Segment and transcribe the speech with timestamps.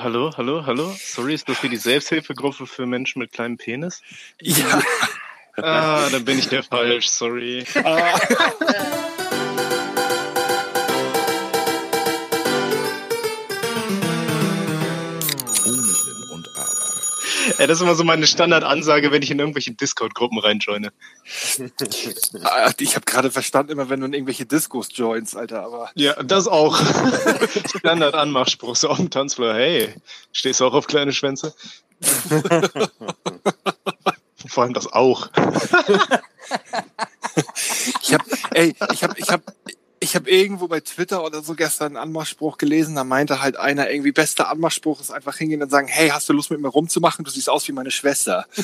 [0.00, 0.94] Hallo, hallo, hallo?
[0.96, 4.00] Sorry, ist das hier die Selbsthilfegruppe für Menschen mit kleinem Penis?
[4.40, 4.80] Ja.
[5.56, 7.64] Ah, dann bin ich der falsch, sorry.
[7.82, 8.16] Ah.
[17.58, 20.92] Ey, das ist immer so meine Standardansage, wenn ich in irgendwelche Discord-Gruppen reinjoine.
[22.44, 25.90] Ah, Ich habe gerade verstanden, immer wenn du in irgendwelche Discos joins, Alter, aber.
[25.94, 26.78] Ja, das auch.
[27.78, 29.54] Standard-Anmachspruch, so auf dem Tanzfloor.
[29.54, 29.92] Hey,
[30.32, 31.52] stehst du auch auf kleine Schwänze?
[34.46, 35.28] Vor allem das auch.
[38.02, 39.42] Ich habe, ey, ich habe, ich habe,
[40.08, 42.94] ich habe irgendwo bei Twitter oder so gestern einen Anmachspruch gelesen.
[42.96, 46.32] Da meinte halt einer irgendwie bester Anmachspruch ist einfach hingehen und sagen, hey, hast du
[46.32, 47.24] Lust mit mir rumzumachen?
[47.24, 48.46] Du siehst aus wie meine Schwester.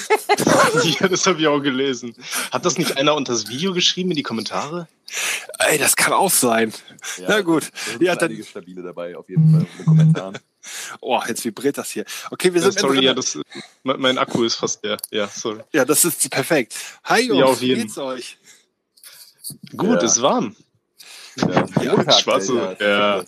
[1.01, 2.15] Ja, das habe ich auch gelesen.
[2.51, 4.89] Hat das nicht einer unter das Video geschrieben in die Kommentare?
[5.59, 6.73] Ey, das kann auch sein.
[7.19, 7.71] Ja, Na gut.
[7.75, 10.39] Sind Ja, dann- einige stabile dabei, auf jeden Fall, in den Kommentaren.
[11.01, 12.07] Oh, jetzt vibriert das hier.
[12.31, 13.39] Okay, wir Ja, sind sorry, ja, das,
[13.83, 14.97] mein mein Akku ist fast leer.
[15.11, 15.61] Ja, sorry.
[15.75, 16.75] ja, das ist perfekt.
[17.05, 17.83] Hi Jungs, Ja, auf wie jeden.
[17.83, 18.39] geht's euch?
[19.77, 20.07] Gut, Ja.
[20.07, 20.57] ist warm.
[21.37, 22.89] Ja, Ja, Montag, schwarze- Alter.
[22.89, 23.25] ja.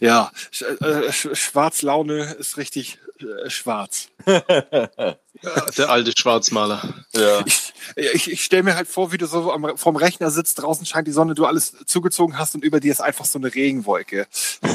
[0.00, 0.32] Ja,
[0.80, 4.08] äh, Sch Schwarzlaune ist richtig äh, schwarz.
[4.26, 6.82] Der alte Schwarzmaler.
[7.14, 7.40] ja.
[7.46, 10.84] Ich, ich, ich stelle mir halt vor, wie du so am, vorm Rechner sitzt, draußen
[10.84, 14.26] scheint die Sonne, du alles zugezogen hast und über dir ist einfach so eine Regenwolke.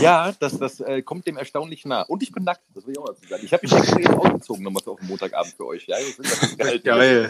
[0.01, 2.01] ja, das, das äh, kommt dem erstaunlich nah.
[2.03, 3.43] Und ich bin nackt, das will ich auch dazu sagen.
[3.45, 5.85] Ich habe mich extra jetzt ausgezogen nochmal auf den Montagabend für euch.
[5.87, 5.97] Ja.
[6.83, 7.29] Geil.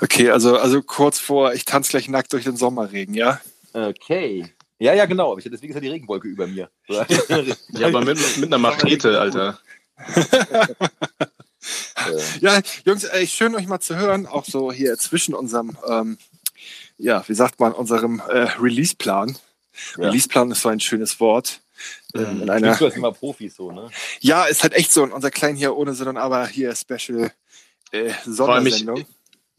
[0.00, 3.40] Okay, also, also kurz vor, ich tanze gleich nackt durch den Sommerregen, ja?
[3.76, 4.52] Okay.
[4.78, 5.32] Ja, ja, genau.
[5.32, 6.70] Aber ich, deswegen ist ja die Regenwolke über mir.
[6.88, 9.58] Ja, aber mit, mit einer Machete, Alter.
[12.40, 16.18] Ja, Jungs, ey, schön euch mal zu hören, auch so hier zwischen unserem, ähm,
[16.98, 19.36] ja, wie sagt man, unserem äh, Release-Plan.
[19.96, 20.04] Ja.
[20.06, 21.60] Release-Plan ist so ein schönes Wort.
[22.14, 23.90] Ähm, in einer, Bist du immer Profis so, ne?
[24.20, 27.32] ja, ist halt echt so, und unser Klein hier ohne Sinn und Aber hier Special
[27.90, 28.86] äh, allem ich-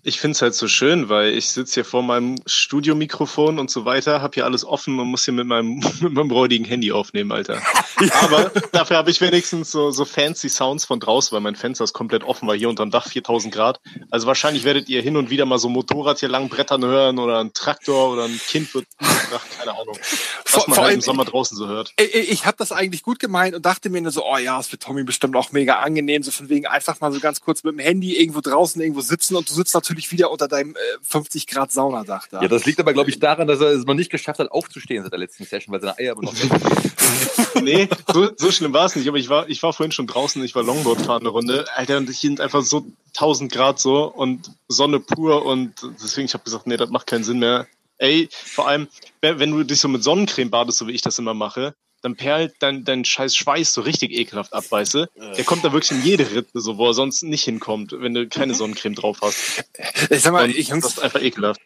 [0.03, 4.21] Ich find's halt so schön, weil ich sitze hier vor meinem Studiomikrofon und so weiter,
[4.21, 7.61] hab hier alles offen und muss hier mit meinem, mit meinem räudigen Handy aufnehmen, Alter.
[8.21, 11.93] Aber dafür habe ich wenigstens so, so fancy Sounds von draußen, weil mein Fenster ist
[11.93, 13.79] komplett offen, weil hier unterm Dach 4000 Grad.
[14.11, 17.39] Also wahrscheinlich werdet ihr hin und wieder mal so Motorrad hier lang brettern hören oder
[17.39, 19.97] ein Traktor oder ein Kind wird umgebracht, keine Ahnung.
[19.97, 21.91] Was Vor- man vor halt im Sommer draußen so hört.
[21.99, 24.71] Ich, ich habe das eigentlich gut gemeint und dachte mir nur so, oh ja, es
[24.71, 27.73] wird Tommy bestimmt auch mega angenehm, so von wegen einfach mal so ganz kurz mit
[27.73, 31.47] dem Handy irgendwo draußen irgendwo sitzen und du sitzt natürlich wieder unter deinem äh, 50
[31.47, 32.41] Grad Saunadach da.
[32.41, 35.03] Ja, das liegt aber, glaube ich, daran, dass er es noch nicht geschafft hat, aufzustehen
[35.03, 36.33] seit der letzten Session, weil seine Eier aber noch
[37.61, 40.43] Nee, so, so schlimm war es nicht, aber ich war, ich war vorhin schon draußen,
[40.43, 41.65] ich war Longboard fahren eine Runde.
[41.75, 46.33] Alter, und hier sind einfach so 1000 Grad so und Sonne pur und deswegen, ich
[46.33, 47.67] habe gesagt, nee, das macht keinen Sinn mehr.
[47.97, 48.87] Ey, vor allem,
[49.21, 52.15] wenn, wenn du dich so mit Sonnencreme badest, so wie ich das immer mache, dann
[52.15, 55.09] perlt dein, dein scheiß Schweiß so richtig ekelhaft ab, weißt du?
[55.35, 58.27] Der kommt da wirklich in jede Ritze, so, wo er sonst nicht hinkommt, wenn du
[58.27, 59.63] keine Sonnencreme drauf hast.
[60.09, 61.61] ich sag mal, Und ich, das ist einfach ekelhaft.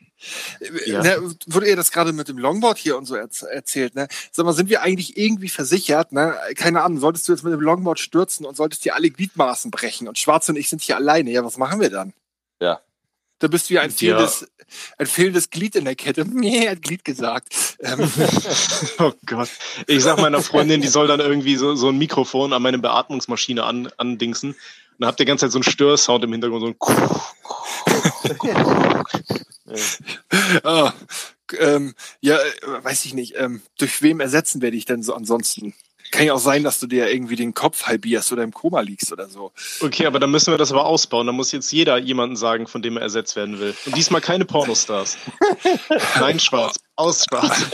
[0.85, 1.03] ja.
[1.03, 4.07] ne, wurde ihr das gerade mit dem Longboard hier und so erz erzählt, ne?
[4.31, 6.35] Sag mal, sind wir eigentlich irgendwie versichert, ne?
[6.55, 10.07] Keine Ahnung, solltest du jetzt mit dem Longboard stürzen und solltest dir alle Gliedmaßen brechen
[10.07, 12.13] und Schwarz und ich sind hier alleine, ja, was machen wir dann?
[13.41, 13.47] Ja.
[13.47, 13.95] Da bist du ja ein Ja.
[13.95, 14.47] fehlendes,
[14.97, 16.25] ein fehlendes Glied in der Kette.
[16.31, 17.53] Nee, er hat Glied gesagt.
[17.79, 17.99] Ähm,
[18.99, 19.49] Oh Gott.
[19.87, 23.63] Ich sag meiner Freundin, die soll dann irgendwie so, so ein Mikrofon an meine Beatmungsmaschine
[23.63, 24.51] an, andingsen.
[24.51, 24.57] Und
[24.99, 27.01] dann habt ihr die ganze Zeit so einen Störsound im Hintergrund, so ein
[30.63, 30.93] Ah,
[31.59, 33.35] ähm, ja, äh, weiß ich nicht.
[33.37, 35.73] Ähm, durch wem ersetzen wir dich denn so ansonsten?
[36.11, 39.11] Kann ja auch sein, dass du dir irgendwie den Kopf halbierst oder im Koma liegst
[39.11, 39.51] oder so.
[39.79, 41.25] Okay, aber dann müssen wir das aber ausbauen.
[41.25, 43.73] Da muss jetzt jeder jemanden sagen, von dem er ersetzt werden will.
[43.85, 45.17] Und diesmal keine Pornostars.
[46.19, 46.79] Nein, schwarz.
[46.95, 47.63] Aus schwarz.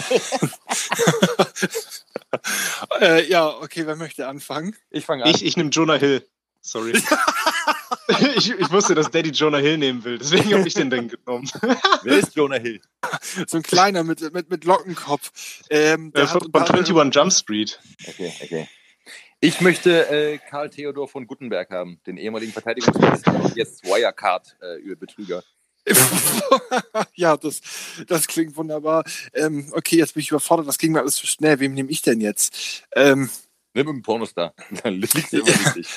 [3.00, 4.76] Äh, ja, okay, wer möchte anfangen?
[4.90, 5.30] Ich fange an.
[5.30, 6.28] Ich, ich nehme Jonah Hill.
[6.62, 6.94] Sorry.
[8.36, 10.18] ich, ich wusste, dass Daddy Jonah Hill nehmen will.
[10.18, 11.50] Deswegen habe ich den dann genommen.
[12.04, 12.82] Wer ist Jonah Hill?
[13.48, 15.32] So ein kleiner mit, mit, mit Lockenkopf.
[15.70, 17.80] Ähm, der Äh, von, von anderem- 21 Jump Street.
[18.08, 18.68] Okay, okay.
[19.40, 25.44] Ich möchte äh, Karl Theodor von Guttenberg haben, den ehemaligen Verteidigungsminister und jetzt Wirecard-Betrüger.
[27.16, 27.62] ja, das,
[28.08, 29.04] das klingt wunderbar.
[29.34, 30.68] Ähm, okay, jetzt bin ich überfordert.
[30.68, 31.60] Das ging mir alles zu schnell.
[31.60, 32.84] Wem nehme ich denn jetzt?
[32.96, 33.30] Ähm,
[33.74, 34.54] Nimm einen Pornostar.
[34.84, 35.88] Dann liegt dir immer richtig.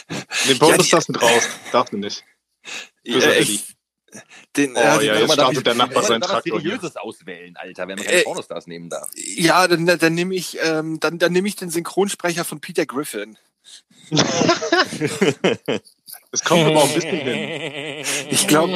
[0.48, 1.48] Den Pornostars sind raus.
[1.72, 2.24] Darf man nicht.
[3.04, 3.76] Böser ich,
[4.56, 6.70] den, Oh, äh, ja, jetzt startet der Nachbar seinen Traktor hier.
[6.72, 9.08] Seriöses auswählen, Alter, wenn man keine Äh, Pornostars nehmen darf.
[9.14, 13.38] ja, dann, dann nehme ich, ähm, dann, dann nehme ich den Synchronsprecher von Peter Griffin.
[16.32, 18.04] Es kommt aber auch ein bisschen hin.
[18.30, 18.72] Ich glaube,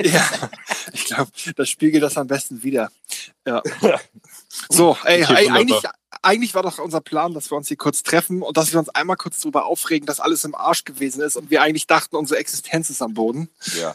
[0.00, 0.50] ja,
[0.92, 2.90] ich glaube, das spiegelt das am besten wieder.
[3.46, 3.62] Ja.
[4.70, 5.82] So, ey, Okay, eigentlich,
[6.24, 8.88] eigentlich war doch unser Plan, dass wir uns hier kurz treffen und dass wir uns
[8.88, 12.40] einmal kurz darüber aufregen, dass alles im Arsch gewesen ist und wir eigentlich dachten, unsere
[12.40, 13.48] Existenz ist am Boden.
[13.78, 13.94] Ja.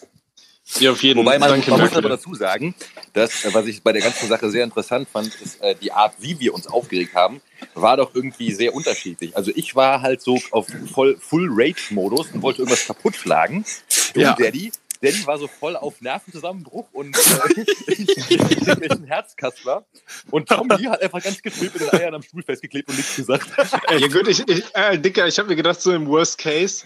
[0.78, 2.76] Ja, auf jeden Wobei man, Danke, man muss aber dazu sagen,
[3.14, 6.14] dass, äh, was ich bei der ganzen Sache sehr interessant fand, ist äh, die Art,
[6.20, 7.42] wie wir uns aufgeregt haben,
[7.74, 9.36] war doch irgendwie sehr unterschiedlich.
[9.36, 13.66] Also ich war halt so auf voll Full Rage-Modus und wollte irgendwas kaputt schlagen.
[14.14, 14.36] Du, Ja.
[14.36, 19.86] Daddy, Daddy war so voll auf Nervenzusammenbruch und äh, ich, ein Herzkasper.
[20.30, 23.48] Und Tommy hat einfach ganz gechillt mit den Eiern am Stuhl festgeklebt und nichts gesagt.
[23.90, 26.86] Ja gut, ich, ich, äh, Dicker, ich habe mir gedacht, so im Worst Case,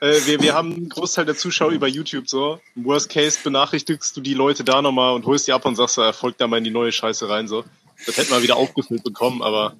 [0.00, 2.60] äh, wir, wir haben einen Großteil der Zuschauer über YouTube so.
[2.76, 5.98] Im Worst Case benachrichtigst du die Leute da nochmal und holst die ab und sagst,
[5.98, 7.48] er folgt da mal in die neue Scheiße rein.
[7.48, 7.64] so.
[8.06, 9.76] Das hätten wir wieder aufgefüllt bekommen, aber.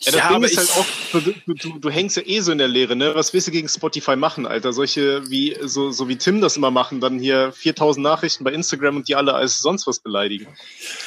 [0.00, 2.58] Ja, das Ja, Ding ist halt auch, du, du, du, hängst ja eh so in
[2.58, 3.14] der Leere, ne?
[3.14, 4.72] Was willst du gegen Spotify machen, Alter?
[4.72, 8.96] Solche wie, so, so wie Tim das immer machen, dann hier 4000 Nachrichten bei Instagram
[8.96, 10.46] und die alle als sonst was beleidigen.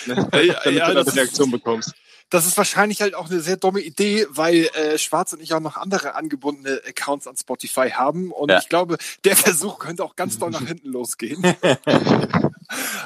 [0.05, 0.27] Ne?
[0.31, 1.93] Damit ja, du eine Reaktion bekommst.
[2.35, 5.61] Das ist wahrscheinlich halt auch eine sehr dumme Idee, weil äh, Schwarz und ich auch
[5.61, 8.29] noch andere angebundene Accounts an Spotify haben.
[8.31, 8.59] Und Ja.
[8.59, 11.41] ich glaube, der Versuch könnte auch ganz doll nach hinten losgehen.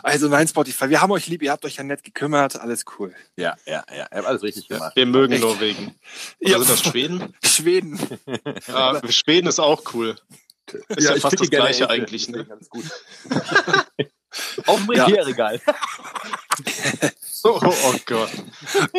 [0.04, 3.14] also nein, Spotify, wir haben euch lieb, ihr habt euch ja nett gekümmert, alles cool.
[3.36, 4.06] Ja, ja, ja.
[4.10, 4.96] Er hat alles richtig gemacht.
[4.96, 5.44] Wir mögen Echt?
[5.44, 5.96] Norwegen.
[6.42, 6.58] Oder Ja.
[6.58, 7.34] sind das Schweden?
[7.46, 8.00] Schweden.
[8.68, 10.16] Ja, Schweden ist auch cool.
[10.90, 12.30] Ist ja, ich fast das gleiche eigentlich.
[12.30, 12.48] Ne?
[12.50, 12.86] Alles gut.
[14.66, 15.08] Auf dem Ja.
[15.08, 15.62] Ikea-Regal.
[17.44, 18.30] Oh, oh, Gott.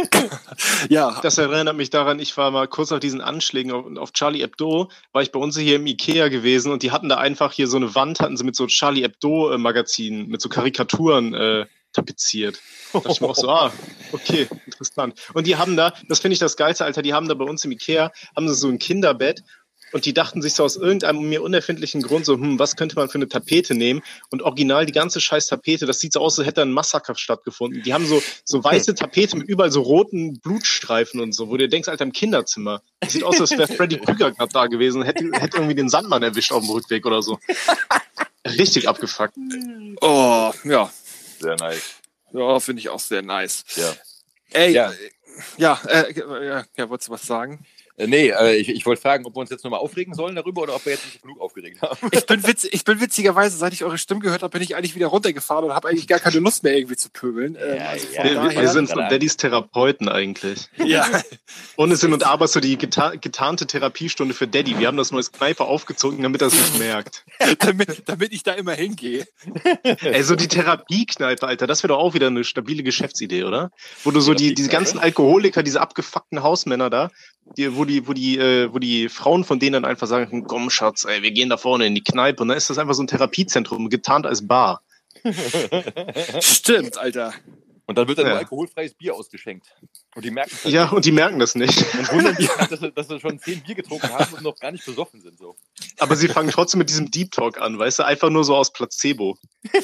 [0.88, 4.40] Ja, Das erinnert mich daran, ich war mal kurz nach diesen Anschlägen auf, auf Charlie
[4.40, 7.68] Hebdo, war ich bei uns hier im Ikea gewesen und die hatten da einfach hier
[7.68, 12.60] so eine Wand, hatten sie mit so Charlie Hebdo-Magazinen, mit so Karikaturen äh, tapeziert.
[12.92, 13.72] Da dachte ich mir auch so, ah,
[14.12, 15.20] okay, interessant.
[15.34, 17.64] Und die haben da, das finde ich das Geilste, Alter, die haben da bei uns
[17.64, 19.42] im Ikea, haben sie so ein Kinderbett
[19.92, 23.08] und die dachten sich so aus irgendeinem mir unerfindlichen Grund so, hm, was könnte man
[23.08, 24.02] für eine Tapete nehmen?
[24.31, 27.82] Und original die ganze scheiß Tapete, das sieht so aus, als hätte ein Massaker stattgefunden.
[27.82, 31.69] Die haben so, so weiße Tapete mit überall so roten Blutstreifen und so, wo du
[31.69, 32.82] denkst, Alter, im Kinderzimmer.
[33.00, 35.88] Das sieht aus, als wäre Freddy Krüger gerade da gewesen und hätte, hätte irgendwie den
[35.88, 37.38] Sandmann erwischt auf dem Rückweg oder so.
[38.46, 39.34] Richtig abgefuckt.
[40.00, 40.90] oh, ja.
[41.38, 41.94] Sehr nice.
[42.32, 43.64] Ja, finde ich auch sehr nice.
[43.76, 43.94] Ja.
[44.52, 44.93] Ey, Ja.
[45.56, 47.64] ja, ja, äh, ja, ja wolltest du was sagen?
[47.96, 50.62] Äh, nee, äh, ich, ich wollte fragen, ob wir uns jetzt nochmal aufregen sollen darüber
[50.62, 51.98] oder ob wir jetzt nicht genug aufgeregt haben.
[52.12, 54.94] Ich bin, witz, ich bin witzigerweise, seit ich eure Stimme gehört habe, bin ich eigentlich
[54.94, 57.56] wieder runtergefahren und habe eigentlich gar keine Lust mehr irgendwie zu pöbeln.
[57.60, 58.25] Ähm, Ja, also ja.
[58.25, 60.69] Wir, wir sind so Daddys Therapeuten eigentlich.
[60.76, 61.06] ja,
[61.76, 64.78] Ohne Sinn und Aber so die geta getarnte Therapiestunde für Daddy.
[64.78, 67.25] Wir haben das neues Kneipe aufgezogen, damit er es nicht merkt.
[67.58, 69.26] damit, damit ich da immer hingehe.
[69.82, 73.70] Ey, so die Therapiekneipe, Alter, das wäre doch auch wieder eine stabile Geschäftsidee, oder?
[74.04, 77.10] Wo du so die, diese ganzen Alkoholiker, diese abgefuckten Hausmänner da,
[77.56, 80.70] die, wo die, wo die, äh, wo die Frauen von denen dann einfach sagen, komm
[80.70, 83.02] Schatz, ey, wir gehen da vorne in die Kneipe und dann ist das einfach so
[83.02, 84.82] ein Therapiezentrum, getarnt als Bar.
[86.41, 87.35] Stimmt, Alter.
[87.87, 88.31] Und dann wird dann Ja.
[88.35, 89.67] nur alkoholfreies Bier ausgeschenkt.
[90.14, 91.76] Und die merken es Ja, und die merken das nicht.
[91.99, 94.70] und wundern sich, dass, sie- dass sie schon zehn Bier getrunken haben und noch gar
[94.70, 95.37] nicht besoffen sind.
[95.38, 95.56] So.
[95.99, 98.73] Aber sie fangen trotzdem mit diesem Deep Talk an, weißt du, einfach nur so aus
[98.73, 99.37] Placebo.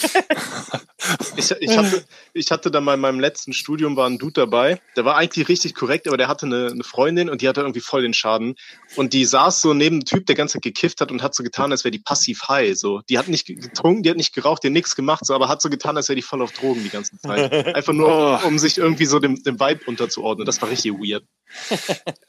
[1.37, 4.81] Ich, ich, hatte, ich hatte da mal in meinem letzten Studium war ein Dude dabei,
[4.97, 7.81] der war eigentlich richtig korrekt, aber der hatte eine, eine Freundin und die hatte irgendwie
[7.81, 8.55] voll den Schaden.
[8.97, 11.43] Und die saß so neben einem Typ, der ganz Zeit gekifft hat und hat so
[11.43, 12.77] getan, als wäre die passiv high.
[12.77, 13.03] So.
[13.09, 15.61] Die hat nicht getrunken, die hat nicht geraucht, die hat nichts gemacht, so, aber hat
[15.63, 17.53] so getan, als wäre die voll auf Drogen die ganze Zeit.
[17.75, 18.07] Einfach nur,
[18.43, 18.47] Oh.
[18.47, 20.47] um sich irgendwie so dem, dem Vibe unterzuordnen.
[20.47, 21.25] Das war richtig weird.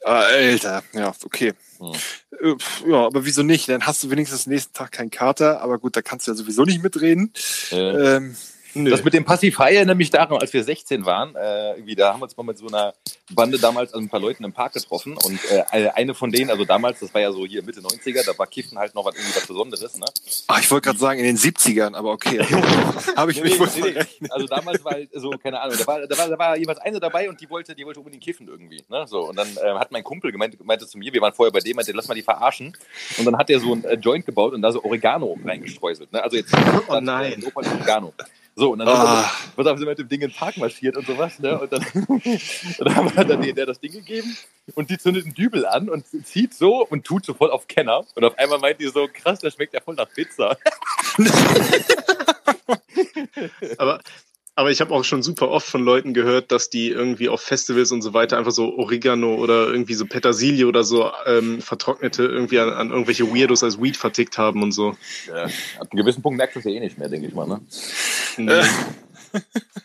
[0.04, 1.52] Ah, Alter, ja, okay.
[1.78, 2.56] Hm.
[2.86, 3.68] Ja, aber wieso nicht?
[3.68, 6.64] Dann hast du wenigstens nächsten Tag keinen Kater, aber gut, da kannst du ja sowieso
[6.64, 7.32] nicht mitreden.
[7.72, 7.76] Äh,
[8.16, 8.36] Ähm,
[8.84, 8.90] Nö.
[8.90, 11.34] Das mit dem Passiv High erinnert mich daran, als wir 16 waren.
[11.34, 12.94] Äh, irgendwie, da haben wir uns mal mit so einer
[13.30, 15.16] Bande damals, also ein paar Leuten im Park getroffen.
[15.24, 18.36] Und äh, eine von denen, also damals, das war ja so hier Mitte 90er, da
[18.38, 19.98] war Kiffen halt noch was, irgendwie was Besonderes.
[19.98, 20.06] Ne?
[20.46, 22.38] ah, ich wollte gerade sagen, in den 70ern, aber okay.
[23.16, 24.28] Habe ich Nee, mich wohl nee, nee.
[24.30, 27.00] Also damals war halt so, keine Ahnung, da war, da war, da war jeweils eine
[27.00, 28.82] dabei und die wollte, die wollte unbedingt kiffen irgendwie.
[28.88, 29.06] Ne?
[29.06, 31.60] So, und dann äh, hat mein Kumpel gemeint, meinte zu mir, wir waren vorher bei
[31.60, 32.76] dem, meinte, lass mal die verarschen.
[33.16, 36.12] Und dann hat er so ein äh, Joint gebaut und da so Oregano reingestreuselt.
[36.12, 36.22] Ne?
[36.22, 36.52] Also jetzt
[36.88, 37.42] Oh nein.
[37.44, 38.12] Opa Oregano.
[38.58, 38.96] So, und dann Ah.
[38.96, 41.60] sind wir, was haben sie mit dem Ding in den Park marschiert und sowas, ne?
[41.60, 41.80] Und dann,
[42.78, 44.36] dann haben wir dann der, der das Ding gegeben
[44.74, 48.04] und die zündet einen Dübel an und zieht so und tut so voll auf Kenner.
[48.16, 50.58] Und auf einmal meint die so, krass, das schmeckt ja voll nach Pizza.
[53.78, 54.00] Aber,
[54.58, 57.92] aber ich habe auch schon super oft von Leuten gehört, dass die irgendwie auf Festivals
[57.92, 62.58] und so weiter einfach so Oregano oder irgendwie so Petersilie oder so ähm, vertrocknete irgendwie
[62.58, 64.96] an, an irgendwelche Weirdos als Weed vertickt haben und so.
[65.28, 67.46] Ja, ab einem gewissen Punkt merkst du es ja eh nicht mehr, denke ich mal,
[67.46, 67.60] ne?
[68.36, 68.62] Nee.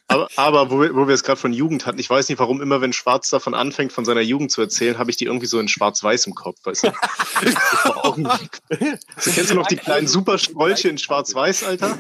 [0.08, 2.60] aber, aber wo wir, wo wir es gerade von Jugend hatten, ich weiß nicht, warum
[2.60, 5.60] immer, wenn Schwarz davon anfängt, von seiner Jugend zu erzählen, habe ich die irgendwie so
[5.60, 6.92] in Schwarz-Weiß im Kopf, weißt du?
[9.20, 12.00] So, kennst du noch die kleinen Superstrolche in Schwarz-Weiß, Alter?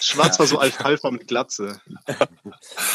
[0.00, 1.80] Schwarz war so Alfalfa mit Glatze.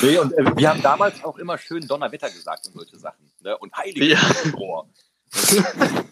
[0.02, 3.32] Nee, und äh, wir haben damals auch immer schön Donnerwetter gesagt und solche Sachen.
[3.42, 3.58] Ne?
[3.58, 4.20] Und heilige Ja.
[4.54, 4.90] Rohr.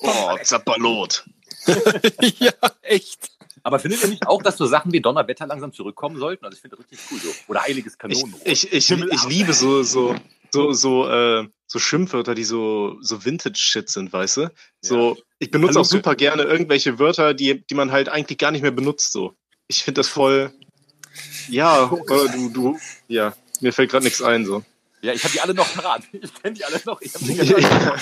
[0.00, 1.24] Oh, Zappalot.
[2.38, 3.30] ja, echt.
[3.62, 6.44] Aber findet ihr nicht auch, dass so Sachen wie Donnerwetter langsam zurückkommen sollten?
[6.44, 7.34] Also ich finde das richtig cool so.
[7.48, 8.40] Oder heiliges Ich, Kanonenrohr.
[8.44, 10.14] ich, ich, ich liebe so, so,
[10.52, 14.52] so, so, äh, so Schimpfwörter, die so, so Vintage-Shit sind, weißt du?
[14.80, 18.50] So, ich benutze Hallo, auch super gerne irgendwelche Wörter, die, die man halt eigentlich gar
[18.50, 19.34] nicht mehr benutzt, so.
[19.68, 20.52] Ich finde das voll,
[21.48, 22.78] ja, äh, du, du,
[23.08, 24.64] ja, mir fällt gerade nichts ein, so.
[25.02, 26.02] Ja, ich habe die alle noch parat.
[26.12, 27.00] Ich kenne die alle noch.
[27.00, 27.34] Ich hab die.
[27.62, 27.96] Ja.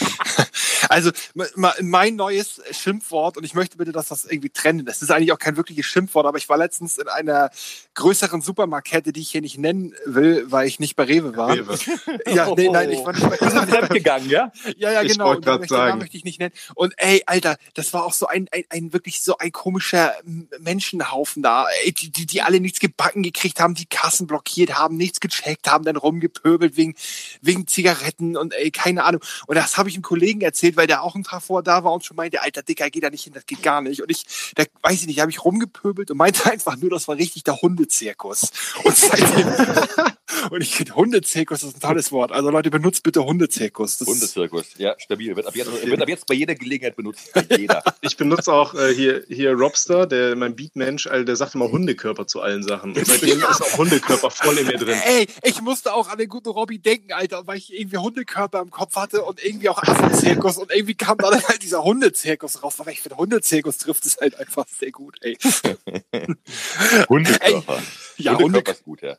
[0.88, 4.88] Also mein neues Schimpfwort, und ich möchte bitte, dass das irgendwie trennt.
[4.88, 7.50] Das ist eigentlich auch kein wirkliches Schimpfwort, aber ich war letztens in einer
[7.94, 11.50] größeren Supermarktkette, die ich hier nicht nennen will, weil ich nicht bei Rewe war.
[11.54, 11.78] Rewe.
[12.26, 14.52] Ja, nee, nein, ich war nicht bei Wir sind fremdgegangen, ja?
[14.76, 15.26] Ja, ja, Ich genau.
[15.26, 15.98] wollte Und möchte- sagen.
[15.98, 16.52] möchte ich nicht nennen.
[16.74, 20.12] Und ey, Alter, das war auch so ein, ein, ein wirklich so ein komischer
[20.60, 24.96] Menschenhaufen da, ey, die, die, die alle nichts gebacken gekriegt haben, die Kassen blockiert haben,
[24.96, 26.94] nichts gecheckt haben, dann rumgepöbelt wegen,
[27.40, 29.22] wegen Zigaretten und ey, keine Ahnung.
[29.46, 31.92] Und das habe ich einem Kollegen erzählt, weil der auch einen Tag vorher da war
[31.92, 34.02] und schon meinte, alter Dicker, geh da nicht hin, das geht gar nicht.
[34.02, 37.16] Und ich, da weiß ich nicht, habe ich rumgepöbelt und meinte einfach nur, das war
[37.16, 38.50] richtig der Hundezirkus.
[38.82, 39.48] Und seitdem,
[40.50, 42.32] und ich finde, Hundezirkus ist ein tolles Wort.
[42.32, 43.98] Also Leute, benutzt bitte Hundezirkus.
[43.98, 44.66] Das Bundeszirkus.
[44.76, 45.34] Ja, stabil.
[45.36, 47.32] Wird ab, jetzt, wird ab jetzt bei jeder Gelegenheit benutzt.
[47.32, 47.82] Bei Jeder.
[48.00, 52.26] Ich benutze auch äh, hier, hier Robster, der mein Beatmensch, also der sagt immer Hundekörper
[52.26, 52.92] zu allen Sachen.
[52.92, 54.98] Und bei dem ist auch Hundekörper voll in mir drin.
[55.04, 58.70] Ey, ich musste auch an den guten Robby denken, Alter, weil ich irgendwie Hundekörper im
[58.70, 62.80] Kopf hatte und irgendwie auch Affenzirkus und irgendwie kam dann halt dieser Hundezirkus raus.
[62.80, 65.36] Aber ich finde, Hundezirkus trifft es halt einfach sehr gut, ey.
[67.08, 67.82] Hundekörper.
[68.16, 69.16] Ja, Hundekörper Hunde, ist gut, ja.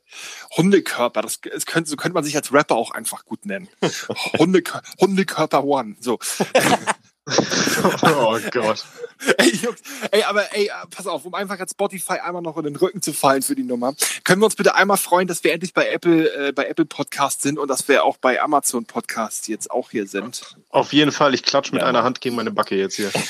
[0.57, 3.69] Hundekörper, das, das könnte, so könnte man sich als Rapper auch einfach gut nennen.
[4.39, 6.17] Hundekör, Hundekörper One, so.
[7.27, 8.85] Oh Gott.
[9.37, 9.79] Ey, Jungs,
[10.11, 13.13] ey, aber ey, pass auf, um einfach jetzt Spotify einmal noch in den Rücken zu
[13.13, 16.49] fallen für die Nummer, können wir uns bitte einmal freuen, dass wir endlich bei Apple,
[16.49, 20.05] äh, bei Apple Podcast sind und dass wir auch bei Amazon Podcast jetzt auch hier
[20.05, 20.57] sind.
[20.69, 21.87] Auf jeden Fall, ich klatsche mit Ja.
[21.87, 23.09] einer Hand gegen meine Backe jetzt hier.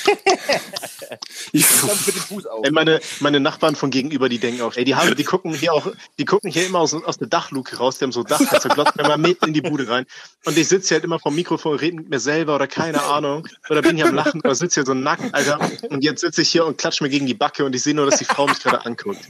[1.52, 2.64] Dann mit dem Fuß auf.
[2.64, 5.72] Ey, meine, meine Nachbarn von gegenüber, die denken auch, ey, die haben, die gucken hier
[5.72, 5.86] auch,
[6.18, 9.16] die gucken hier immer aus, aus der Dachluke raus, die haben so Dachfenster, glotzen immer
[9.16, 10.04] mit in die Bude rein.
[10.44, 13.46] Und ich sitze hier halt immer vom Mikrofon, rede mit mir selber oder keine Ahnung.
[13.70, 15.58] Oder bin hier am Lachen oder sitze hier so nackt, Alter.
[15.88, 18.06] Und jetzt sitze ich hier und klatsche mir gegen die Backe und ich sehe nur,
[18.06, 19.20] dass die Frau mich gerade anguckt.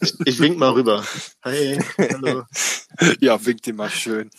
[0.00, 1.04] Ich, ich wink mal rüber.
[1.42, 2.44] Hey, hallo.
[3.20, 4.30] Ja, winkt dir mal schön.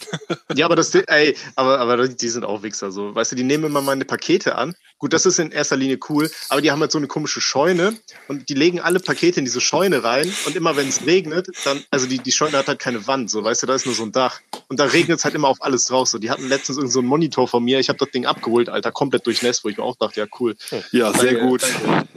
[0.54, 3.16] Ja, aber das, ey, aber, aber die sind auch Wichser, so.
[3.16, 4.76] Weißt du, die nehmen immer meine Pakete an.
[5.00, 7.98] Gut, das ist in erster Linie cool, aber die haben halt so eine komische Scheune
[8.28, 11.82] und die legen alle Pakete in diese Scheune rein und immer wenn es regnet, dann,
[11.90, 14.04] also die, die Scheune hat halt keine Wand, so, weißt du, da ist nur so
[14.04, 14.42] ein Dach.
[14.68, 16.20] Und da regnet es halt immer auf alles drauf, so.
[16.20, 18.92] Die hatten letztens irgend so einen Monitor von mir, ich habe das Ding abgeholt, Alter,
[18.92, 20.56] komplett durchnässt, wo ich mir auch dachte, ja, cool.
[20.92, 21.64] Ja, sehr Danke, gut.
[21.64, 22.08] danke.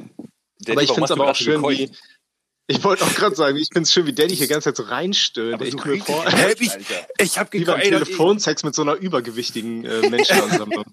[0.58, 1.90] Daddy, aber ich finde es aber auch schön, wie,
[2.68, 5.60] ich wollte auch gerade sagen, ich finde es schön, wie Daddy hier Zeit so reinstöhnt.
[5.62, 6.70] Ich vor, Hä, ich-.
[7.18, 10.84] Ich habe wie beim Telefonsex mit so einer übergewichtigen äh, Menschenansammlung.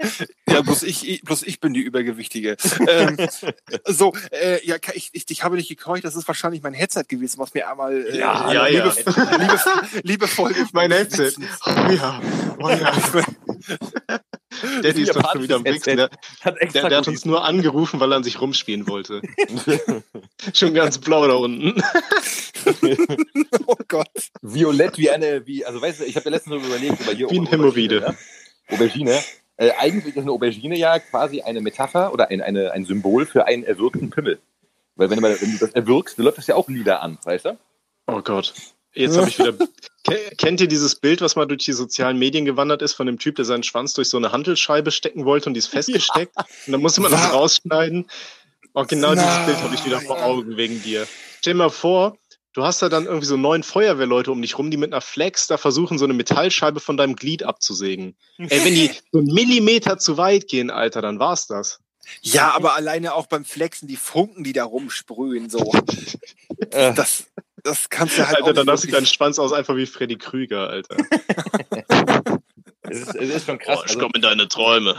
[0.49, 2.57] Ja, bloß ich, ich, bloß ich bin die Übergewichtige.
[2.87, 3.17] ähm,
[3.85, 7.39] so, äh, ja, ich, ich, ich habe nicht gekeucht, das ist wahrscheinlich mein Headset gewesen,
[7.39, 8.85] was mir einmal äh, Ja, ja, ja.
[8.85, 8.95] liebe,
[9.37, 9.59] liebe,
[10.03, 11.33] liebevoll Mein Headset.
[11.65, 12.21] Oh ja,
[12.59, 12.93] oh ja.
[14.81, 15.97] Daddy ist doch schon wieder am Wichsen.
[15.97, 16.09] Der,
[16.41, 19.21] Hat extra der, der hat uns nur angerufen, weil er an sich rumspielen wollte.
[20.53, 21.81] schon ganz blau da unten.
[23.67, 24.09] Oh Gott.
[24.41, 27.29] violett wie eine, wie, also weißt du, ich habe ja letztens so überlegt, über hier
[27.29, 28.01] Wie ein Aubergine, Hämorrhoide.
[28.01, 28.75] Ja?
[28.75, 29.23] Aubergine.
[29.57, 33.45] Äh, eigentlich ist eine Aubergine ja quasi eine Metapher oder ein, eine, ein Symbol für
[33.45, 34.39] einen erwürgten Pimmel.
[34.95, 37.17] Weil wenn du, mal, wenn du das erwürgst, dann läuft das ja auch lila an,
[37.23, 37.57] weißt du?
[38.07, 38.53] Oh Gott.
[38.93, 39.53] Jetzt habe ich wieder.
[40.03, 43.19] Ke- Kennt ihr dieses Bild, was mal durch die sozialen Medien gewandert ist, von dem
[43.19, 46.35] Typ, der seinen Schwanz durch so eine Handelscheibe stecken wollte und die ist festgesteckt?
[46.65, 48.09] Und dann musste man das rausschneiden.
[48.73, 49.45] Oh, genau dieses Nein.
[49.45, 51.07] Bild habe ich wieder vor Augen wegen dir.
[51.39, 52.17] Stell dir mal vor,
[52.53, 55.47] du hast da dann irgendwie so neun Feuerwehrleute um dich rum, die mit einer Flex
[55.47, 58.15] da versuchen, so eine Metallscheibe von deinem Glied abzusägen.
[58.37, 61.79] Ey, wenn die so einen Millimeter zu weit gehen, Alter, dann war's das.
[62.21, 65.71] Ja, aber alleine auch beim Flexen, die Funken, die da rumsprühen, so.
[66.71, 67.25] Das,
[67.63, 70.17] das kannst du halt Alter, auch dann hast du deinen Schwanz aus einfach wie Freddy
[70.17, 70.97] Krüger, Alter.
[72.81, 73.79] es, ist, es ist schon krass.
[73.79, 74.95] Oh, ich Also, komm in deine Träume.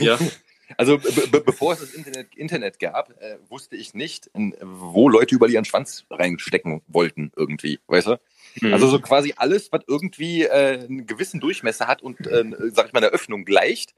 [0.00, 0.18] Ja.
[0.76, 5.08] also be be bevor es das Internet, Internet gab, äh, wusste ich nicht, in, wo
[5.08, 8.20] Leute überall ihren Schwanz reinstecken wollten irgendwie, weißt du?
[8.60, 8.72] Mhm.
[8.72, 12.92] Also so quasi alles, was irgendwie äh, einen gewissen Durchmesser hat und, äh, sag ich
[12.92, 13.94] mal, eine Öffnung gleicht,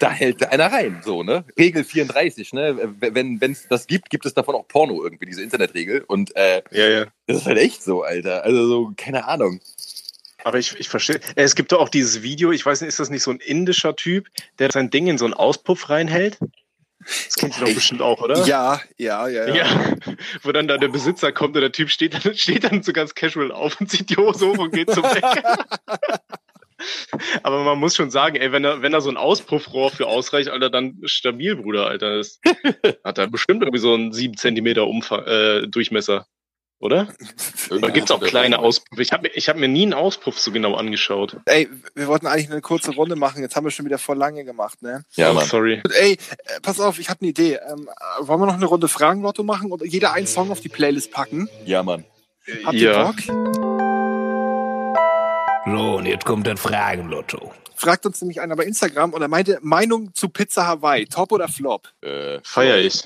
[0.00, 1.44] da hält einer rein, so, ne?
[1.58, 2.94] Regel 34, ne?
[2.98, 6.02] Wenn es das gibt, gibt es davon auch Porno irgendwie, diese Internetregel.
[6.06, 7.06] Und äh, ja, ja.
[7.26, 8.42] das ist halt echt so, Alter.
[8.42, 9.60] Also so, keine Ahnung.
[10.42, 11.16] Aber ich, ich verstehe.
[11.36, 13.40] Äh, Es gibt doch auch dieses Video, ich weiß nicht, ist das nicht so ein
[13.40, 14.28] indischer Typ,
[14.58, 16.38] der sein Ding in so einen Auspuff reinhält?
[17.00, 18.44] Das kennt ihr doch bestimmt auch, oder?
[18.46, 19.54] Ja, ja, ja, ja.
[19.54, 19.94] Ja,
[20.42, 23.14] wo dann da der Besitzer kommt und der Typ steht dann, steht dann so ganz
[23.14, 25.66] casual auf und zieht die Hose hoch und geht zum Bäcker.
[27.42, 30.48] Aber man muss schon sagen, ey, wenn da, wenn da so ein Auspuffrohr für ausreicht,
[30.48, 32.16] Alter, dann stabil, Bruder, Alter.
[32.18, 32.40] Das
[33.04, 36.26] hat er bestimmt irgendwie so einen 7 Zentimeter Umfang, äh, Durchmesser.
[36.82, 37.08] Oder?
[37.70, 39.02] Oder gibt's auch kleine Auspuffe?
[39.02, 41.36] Ich habe ich hab mir nie einen Auspuff so genau angeschaut.
[41.44, 43.42] Ey, wir wollten eigentlich eine kurze Runde machen.
[43.42, 45.04] Jetzt haben wir schon wieder voll lange gemacht, ne?
[45.12, 45.44] Ja, Oh, Mann.
[45.46, 45.82] sorry.
[45.92, 46.16] Ey, äh,
[46.62, 47.58] pass auf, ich habe eine Idee.
[47.70, 50.70] Ähm, äh, wollen wir noch eine Runde Fragenlotto machen oder jeder einen Song auf die
[50.70, 51.50] Playlist packen?
[51.66, 52.04] Ja, Mann.
[52.64, 53.04] Habt ihr Ja.
[53.12, 53.79] Bock?
[55.66, 57.52] So, und jetzt kommt das Fragenlotto.
[57.76, 61.48] Fragt uns nämlich einer bei Instagram und er meinte Meinung zu Pizza Hawaii, Top oder
[61.48, 61.88] Flop?
[62.02, 63.04] Äh, Feier ich.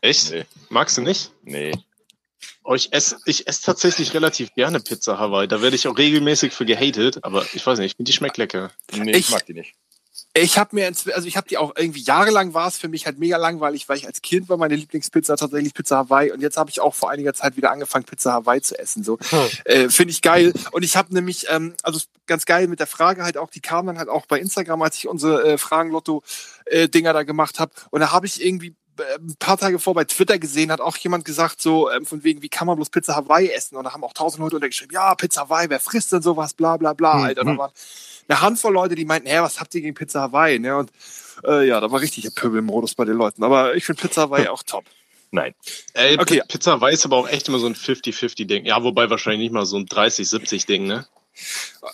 [0.00, 0.30] Echt?
[0.30, 0.44] Nee.
[0.68, 1.32] Magst du nicht?
[1.42, 1.72] Nee.
[2.64, 5.48] Oh, ich esse ich ess tatsächlich relativ gerne Pizza Hawaii.
[5.48, 8.36] Da werde ich auch regelmäßig für gehatet, aber ich weiß nicht, ich finde die schmeckt
[8.36, 8.70] lecker.
[8.94, 9.74] Nee, Ich- ich mag die nicht.
[10.34, 13.18] Ich habe mir, also ich habe die auch irgendwie jahrelang war es für mich halt
[13.18, 16.70] mega langweilig, weil ich als Kind war meine Lieblingspizza tatsächlich Pizza Hawaii und jetzt habe
[16.70, 19.02] ich auch vor einiger Zeit wieder angefangen Pizza Hawaii zu essen.
[19.02, 19.18] So.
[19.64, 20.52] Äh, finde ich geil.
[20.72, 23.86] Und ich habe nämlich, ähm, also ganz geil mit der Frage halt auch, die kam
[23.86, 26.22] dann halt auch bei Instagram, als ich unsere äh, Fragenlotto
[26.66, 30.04] äh, Dinger da gemacht habe und da habe ich irgendwie ein paar Tage vor bei
[30.04, 33.16] Twitter gesehen, hat auch jemand gesagt, so ähm, von wegen, wie kann man bloß Pizza
[33.16, 33.76] Hawaii essen?
[33.76, 36.76] Und da haben auch tausend Leute untergeschrieben, ja, Pizza Hawaii, wer frisst denn sowas, bla
[36.76, 37.44] bla bla, Alter.
[37.44, 37.72] Da waren
[38.28, 40.58] eine Handvoll Leute, die meinten, hä, was habt ihr gegen Pizza Hawaii?
[40.58, 40.76] Ne?
[40.76, 40.90] Und
[41.44, 43.42] äh, ja, da war richtig der Pöbelmodus bei den Leuten.
[43.44, 44.84] Aber ich finde Pizza Hawaii auch top.
[45.30, 45.54] Nein.
[45.94, 46.40] Ey, Okay.
[46.40, 46.42] okay.
[46.48, 48.64] Pizza Hawaii ist aber auch echt immer so ein 50-50-Ding.
[48.64, 51.06] Ja, wobei wahrscheinlich nicht mal so ein 30-70-Ding, ne?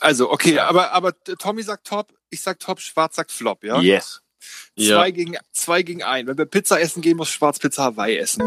[0.00, 3.80] Also, okay, aber, aber Tommy sagt top, ich sag top, Schwarz sagt flop, ja?
[3.80, 4.22] Yes.
[4.76, 4.96] Ja.
[4.96, 6.26] Zwei, gegen, zwei gegen ein.
[6.26, 8.42] Wenn wir Pizza essen gehen, muss Schwarz Pizza Hawaii essen.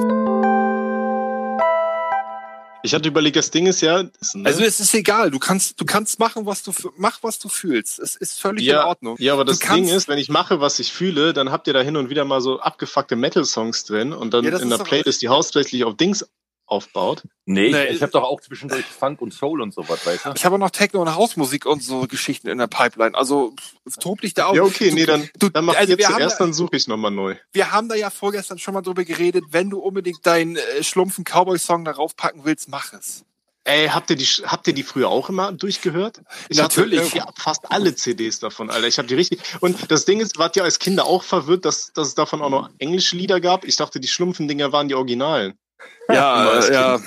[2.83, 4.05] Ich hatte überlegt, das Ding ist ja.
[4.21, 4.45] Ist, ne?
[4.45, 7.99] Also es ist egal, du kannst, du kannst machen, was du mach, was du fühlst.
[7.99, 9.17] Es ist völlig in ja, Ordnung.
[9.19, 11.73] ja, aber das Du Ding ist, wenn ich mache, was ich fühle, dann habt ihr
[11.73, 15.21] da hin und wieder mal so abgefuckte Metal-Songs drin und dann Ja, in der Playlist,
[15.21, 16.25] die hauptsächlich auf Dings
[16.67, 17.23] aufbaut.
[17.45, 20.31] Nee, Nee, ich, ich habe doch auch zwischendurch Funk und Soul und sowas, weißt du?
[20.35, 23.15] Ich habe auch noch Techno und Hausmusik und so Geschichten in der Pipeline.
[23.15, 23.53] Also
[23.99, 24.55] tob dich da auf.
[24.55, 26.87] Ja, okay, Du- nee, dann, du, dann mach also jetzt zuerst, da- dann suche ich
[26.87, 27.35] nochmal neu.
[27.53, 31.23] wir haben da ja vorgestern schon mal drüber geredet, wenn du unbedingt deinen äh, schlumpfen
[31.23, 33.23] Cowboy-Song darauf packen willst, mach es.
[33.63, 36.21] Ey, habt ihr die, habt ihr die früher auch immer durchgehört?
[36.47, 36.99] Ich Natürlich.
[37.01, 38.87] Hatte irgendwie fast alle CDs davon, Alter.
[38.87, 39.41] Ich habe die richtig.
[39.59, 42.49] Und das Ding ist, wart ihr als Kinder auch verwirrt, dass, dass es davon auch
[42.49, 43.65] noch englische Lieder gab?
[43.65, 45.55] Ich dachte, die Schlumpfen-Dinger waren die Originalen.
[46.09, 47.01] Ja, äh, ja.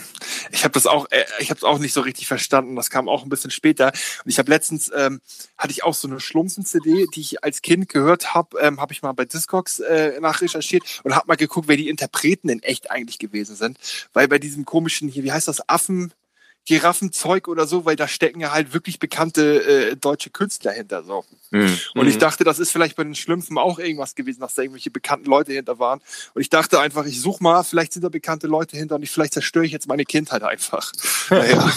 [0.51, 2.77] Ich habe das auch, äh, ich habe es auch nicht so richtig verstanden.
[2.77, 3.87] Das kam auch ein bisschen später.
[3.87, 5.23] Und ich habe letztens ähm,
[5.57, 9.01] hatte ich auch so eine Schlumpfen-CD, die ich als Kind gehört habe, ähm, habe ich
[9.01, 13.19] mal bei Discogs äh, nachrecherchiert und habe mal geguckt, wer die Interpreten denn echt eigentlich
[13.19, 13.79] gewesen sind.
[14.13, 16.13] Weil bei diesem komischen hier, wie heißt das, Affen,
[16.67, 21.25] Giraffenzeug oder so, weil da stecken ja halt wirklich bekannte äh, deutsche Künstler hinter so.
[21.51, 22.19] Und ich Mhm.
[22.21, 25.53] dachte, das ist vielleicht bei den Schlümpfen auch irgendwas gewesen, dass da irgendwelche bekannten Leute
[25.53, 26.01] hinter waren.
[26.35, 29.11] Und ich dachte einfach, ich suche mal, vielleicht sind da bekannte Leute hinter und ich,
[29.11, 30.93] vielleicht zerstöre ich jetzt meine Kindheit einfach.
[31.31, 31.73] Naja.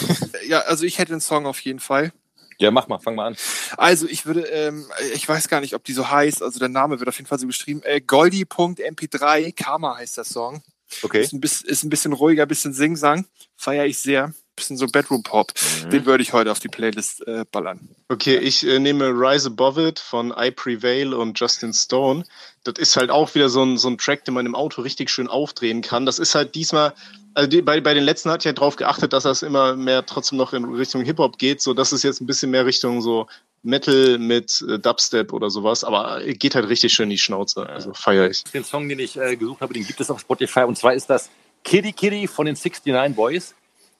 [0.48, 2.12] ja, also ich hätte einen Song auf jeden Fall.
[2.58, 3.36] Ja, mach mal, fang mal an.
[3.76, 6.98] Also ich würde, ähm, ich weiß gar nicht, ob die so heißt, also der Name
[7.00, 7.80] wird auf jeden Fall so geschrieben.
[7.84, 10.62] Äh, Goldie.mp3, Karma heißt der Song.
[11.02, 11.22] Okay.
[11.22, 13.26] Ist ein, bisschen, ist ein bisschen ruhiger, bisschen Sing-Sang.
[13.56, 14.32] Feiere ich sehr.
[14.56, 15.52] Bisschen so Bedroom-Pop.
[15.90, 17.88] Den würde ich heute auf die Playlist äh, ballern.
[18.08, 22.24] Okay, ich äh, nehme Rise Above It von I Prevail und Justin Stone.
[22.62, 25.10] Das ist halt auch wieder so ein, so ein Track, den man im Auto richtig
[25.10, 26.06] schön aufdrehen kann.
[26.06, 26.94] Das ist halt diesmal,
[27.34, 30.06] also die, bei, bei den letzten hatte ich ja darauf geachtet, dass das immer mehr
[30.06, 31.60] trotzdem noch in Richtung Hip-Hop geht.
[31.60, 33.26] So, das ist jetzt ein bisschen mehr Richtung so
[33.64, 37.66] Metal mit äh, Dubstep oder sowas, aber äh, geht halt richtig schön in die Schnauze.
[37.68, 38.44] Also feiere ich.
[38.44, 41.08] Den Song, den ich äh, gesucht habe, den gibt es auf Spotify und zwar ist
[41.10, 41.30] das
[41.64, 43.54] Kitty Kitty von den 69 Boys.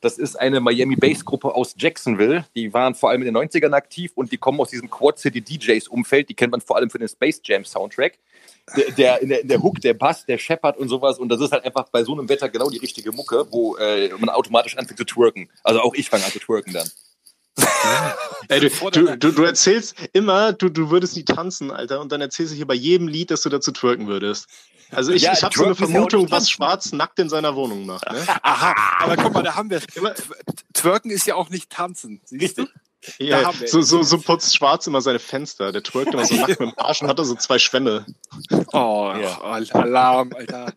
[0.05, 2.45] Das ist eine Miami Bass Gruppe aus Jacksonville.
[2.55, 5.41] Die waren vor allem in den 90ern aktiv und die kommen aus diesem Quad City
[5.41, 6.29] DJs Umfeld.
[6.29, 8.19] Die kennt man vor allem für den Space Jam Soundtrack.
[8.77, 11.19] Der, der, in, der, in der Hook, der Bass, der Shepard und sowas.
[11.19, 14.11] Und das ist halt einfach bei so einem Wetter genau die richtige Mucke, wo äh,
[14.19, 15.49] man automatisch anfängt zu twerken.
[15.63, 16.91] Also auch ich fange an zu twerken dann.
[18.49, 22.21] Ey, du, du, du, du erzählst immer, du, du würdest nie tanzen, Alter, und dann
[22.21, 24.49] erzählst du hier bei jedem Lied, dass du dazu twerken würdest.
[24.95, 26.51] Also ich, Ja, ich habe so eine ja Vermutung, was.
[26.51, 28.11] Schwarz nackt in seiner Wohnung macht.
[28.11, 28.25] Ne?
[28.43, 29.87] Aha, aber guck mal, da haben wir es.
[30.73, 32.21] Twerken ist ja auch nicht tanzen.
[32.25, 32.67] Siehst du?
[33.19, 35.73] Ja, so, so, so putzt Schwarz immer seine Fenster.
[35.73, 38.07] Der twerkt immer so nackt mit dem Arsch und hat da so zwei Schwämme.
[38.73, 39.41] Oh, Ja.
[39.73, 40.73] Alarm, Alter.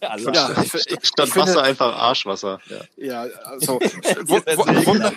[0.00, 2.60] Also, Ja, ich, ich, Statt ich Wasser finde, einfach Arschwasser.
[2.96, 3.24] Ja.
[3.26, 3.78] ja, also
[4.24, 5.12] wu- wunder,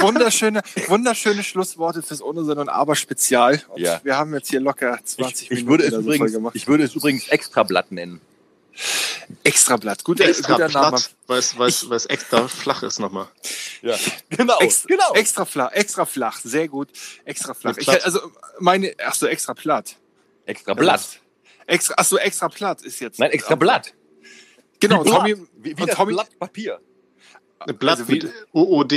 [0.00, 3.62] wunderschöne, wunderschöne Schlussworte fürs Unsinn und Aber Spezial.
[3.68, 4.00] Und Ja.
[4.04, 6.56] Wir haben jetzt hier locker 20 ich, ich, Minuten würde so übrigens, gemacht.
[6.56, 8.20] ich würde es übrigens Extrablatt nennen.
[9.44, 10.88] Extrablatt, guter, Extra guter Name.
[10.96, 13.28] platt, weil es- weil es weil es extra flach ist nochmal.
[13.82, 13.96] Ja,
[14.30, 14.58] genau.
[14.60, 15.12] Ex, genau.
[15.14, 16.88] Extra flach, extra flach, sehr gut.
[17.24, 17.76] Extra flach.
[17.76, 19.96] Ich, also meine, ach so, extra platt.
[20.46, 21.20] Extrablatt.
[21.66, 23.18] Extra, ach so, extra Platt ist jetzt.
[23.20, 23.92] Nein, extra Blatt.
[24.80, 25.16] Genau, Blatt.
[25.18, 25.36] Tommy.
[25.58, 26.80] Wie, wie Tommy Blatt Papier.
[27.78, 28.92] Blatt Also wie OOD.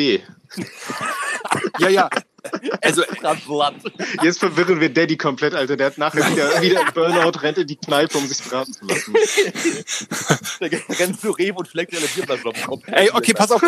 [1.80, 2.10] ja, ja.
[2.82, 3.04] Also,
[3.47, 3.75] Blatt.
[4.23, 5.77] Jetzt verwirren wir Daddy komplett, Alter.
[5.77, 8.86] Der hat nachher wieder, wieder im Burnout, rennt in die Kneipe, um sich beraten zu
[8.86, 9.13] lassen.
[10.60, 12.84] Der rennt zu Rewe und schlägt dir eine Bierflasche auf den Kopf.
[12.88, 13.62] ey, okay, pass auf,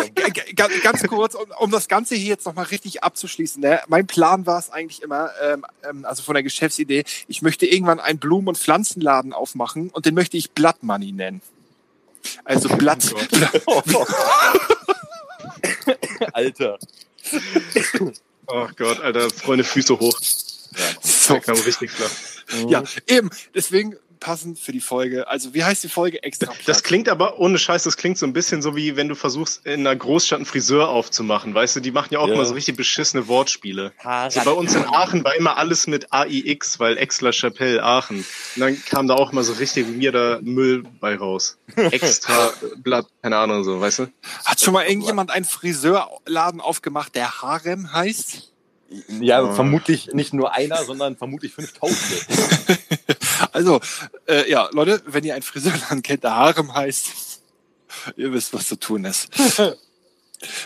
[0.82, 3.60] ganz kurz, um, um das Ganze hier jetzt nochmal richtig abzuschließen.
[3.60, 3.80] Ne?
[3.88, 8.00] Mein Plan war es eigentlich immer, ähm, ähm, also von der Geschäftsidee, ich möchte irgendwann
[8.00, 11.40] einen Blumen- und Pflanzenladen aufmachen und den möchte ich Blood Money nennen.
[12.44, 13.12] Also Blatt.
[16.32, 16.78] Alter.
[18.46, 20.18] Oh Gott, Alter, Freunde, Füße hoch.
[21.02, 22.10] so, Der kam richtig flach.
[22.68, 23.30] ja, eben.
[23.54, 25.28] Deswegen passend für die Folge.
[25.28, 26.22] Also, wie heißt die Folge?
[26.22, 26.66] Extra Platt.
[26.66, 29.66] Das klingt aber, ohne Scheiß, das klingt so ein bisschen so wie, wenn du versuchst,
[29.66, 31.54] in einer Großstadt einen Friseur aufzumachen.
[31.54, 32.34] Weißt du, die machen ja auch Ja.
[32.34, 33.92] immer so richtig beschissene Wortspiele.
[34.02, 38.16] Fahrrad- So bei uns in Aachen war immer alles mit AIX, weil Aix-la-Chapelle Aachen.
[38.18, 41.58] Und dann kam da auch mal so richtig weirder Müll bei raus.
[41.76, 44.06] Extra Blatt, keine Ahnung, so, weißt du?
[44.46, 48.50] Hat schon mal irgendjemand einen Friseurladen aufgemacht, der Harem heißt?
[49.20, 49.52] Ja, Oh.
[49.54, 51.98] vermutlich nicht nur einer, sondern vermutlich 5000.
[53.54, 53.80] Also,
[54.26, 57.40] äh, ja, Leute, wenn ihr einen Friseurladen kennt, der Harem heißt,
[58.16, 59.28] ihr wisst, was zu tun ist.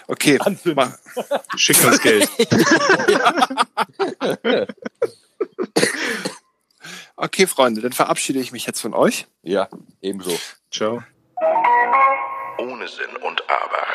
[0.09, 0.41] Okay,
[0.75, 0.99] mal,
[1.57, 2.29] Schickt uns Geld.
[7.15, 9.29] okay, Freunde, dann verabschiede ich mich jetzt von euch.
[9.43, 9.69] Ja,
[10.01, 10.37] ebenso.
[10.73, 11.05] Ciao.
[12.59, 13.87] Ohne Sinn und Aber.